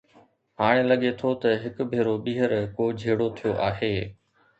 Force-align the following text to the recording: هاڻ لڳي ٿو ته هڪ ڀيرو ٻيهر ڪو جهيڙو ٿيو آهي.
هاڻ 0.59 0.75
لڳي 0.89 1.11
ٿو 1.19 1.29
ته 1.41 1.49
هڪ 1.63 1.75
ڀيرو 1.91 2.15
ٻيهر 2.25 2.51
ڪو 2.77 2.87
جهيڙو 2.99 3.27
ٿيو 3.37 3.51
آهي. 3.69 3.93